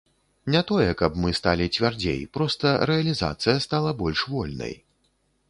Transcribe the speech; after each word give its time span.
Не 0.53 0.61
тое, 0.69 0.87
каб 1.01 1.19
мы 1.25 1.33
сталі 1.39 1.67
цвярдзей, 1.75 2.23
проста 2.39 2.73
рэалізацыя 2.91 3.55
стала 3.67 3.95
больш 4.03 4.27
вольнай. 4.35 4.77